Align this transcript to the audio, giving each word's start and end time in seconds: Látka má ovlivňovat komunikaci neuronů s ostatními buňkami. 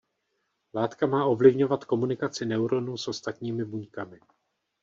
Látka 0.73 1.07
má 1.07 1.25
ovlivňovat 1.25 1.85
komunikaci 1.85 2.45
neuronů 2.45 2.97
s 2.97 3.07
ostatními 3.07 3.65
buňkami. 3.65 4.19